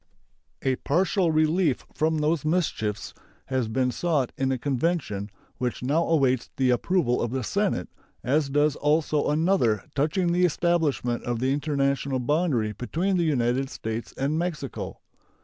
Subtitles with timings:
[0.63, 3.13] A partial relief from these mischiefs
[3.45, 7.87] has been sought in a convention, which now awaits the approval of the Senate,
[8.23, 14.11] as does also another touching the establishment of the international boundary between the United States
[14.17, 14.97] and Mexico.